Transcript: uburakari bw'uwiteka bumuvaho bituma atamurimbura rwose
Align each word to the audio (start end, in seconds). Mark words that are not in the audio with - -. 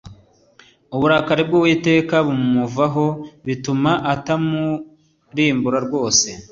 uburakari 0.95 1.43
bw'uwiteka 1.47 2.15
bumuvaho 2.25 3.05
bituma 3.45 3.91
atamurimbura 4.13 5.77
rwose 5.87 6.27